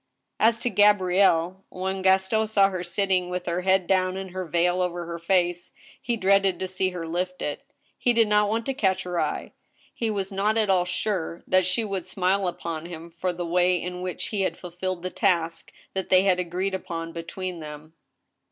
[0.39, 4.81] As to GabrielTe, when Gaston saw her sitting with her head down and her veil
[4.81, 7.61] over her face, he dreaded to see her lift it.
[7.99, 9.51] He did not want to catch her eye.
[9.93, 13.79] He was not at all sure that she would smile upon him for the way
[13.79, 17.93] in which he had fulfilled the task that they had agreed upon between them.